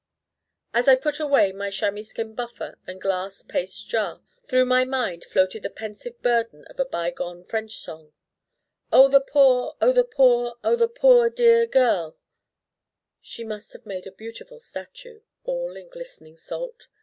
[0.73, 5.23] As I put away my chamois skin buffer and glass paste jar through my mind
[5.23, 8.11] floated the pensive burden of a by gone French song
[8.91, 12.17] 'Oh, the poor, oh, the poor, oh, the poor dear girl'
[13.21, 16.87] She must have made a beautiful statue, all in glistening salt.